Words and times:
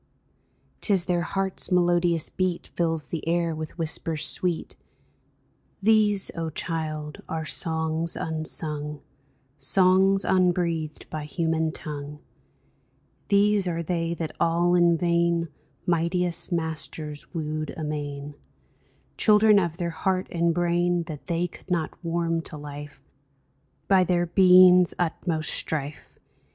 'Tis 0.81 1.05
their 1.05 1.21
heart's 1.21 1.71
melodious 1.71 2.27
beat 2.27 2.65
Fills 2.69 3.09
the 3.09 3.27
air 3.27 3.53
with 3.53 3.77
whispers 3.77 4.25
sweet! 4.25 4.75
These, 5.79 6.31
O 6.35 6.49
child, 6.49 7.21
are 7.29 7.45
songs 7.45 8.15
unsung— 8.15 9.03
Songs 9.59 10.25
unbreathed 10.25 11.07
by 11.11 11.25
human 11.25 11.71
tongue; 11.71 12.17
These 13.27 13.67
are 13.67 13.83
they 13.83 14.15
that 14.15 14.35
all 14.39 14.73
in 14.73 14.97
vain 14.97 15.49
Mightiest 15.85 16.51
masters 16.51 17.31
wooed 17.31 17.71
amain— 17.77 18.33
Children 19.19 19.59
of 19.59 19.77
their 19.77 19.91
heart 19.91 20.27
and 20.31 20.51
brain 20.51 21.03
That 21.03 21.27
they 21.27 21.45
could 21.47 21.69
not 21.69 21.95
warm 22.03 22.41
to 22.49 22.57
life 22.57 23.03
By 23.87 24.03
their 24.03 24.25
being's 24.25 24.95
utmost 24.97 25.51
strife. 25.51 26.17